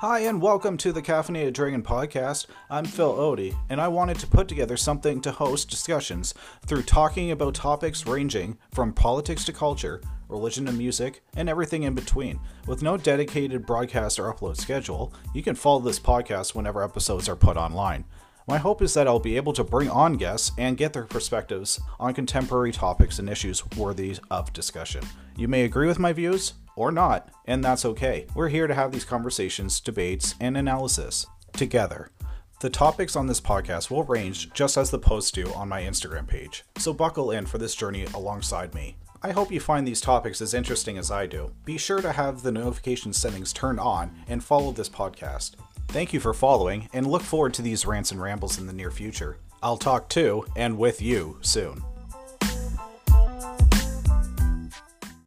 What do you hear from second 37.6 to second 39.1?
journey alongside me.